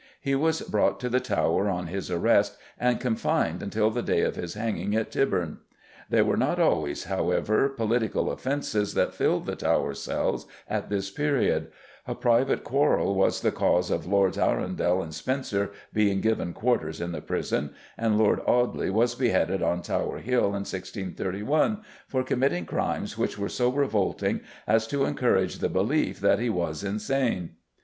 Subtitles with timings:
[0.19, 4.35] He was brought to the Tower on his arrest and confined until the day of
[4.35, 5.59] his hanging at Tyburn.
[6.09, 11.67] They were not always, however, political offences that filled the Tower cells at this period;
[12.07, 17.11] a private quarrel was the cause of Lords Arundel and Spencer being given quarters in
[17.11, 23.19] the prison, and Lord Audley was beheaded on Tower Hill in 1631 for committing crimes
[23.19, 27.51] which were so revolting as to encourage the belief that he was insane.